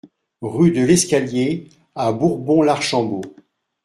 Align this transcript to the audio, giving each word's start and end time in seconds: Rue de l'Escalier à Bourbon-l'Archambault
Rue 0.41 0.71
de 0.71 0.81
l'Escalier 0.83 1.69
à 1.93 2.11
Bourbon-l'Archambault 2.11 3.21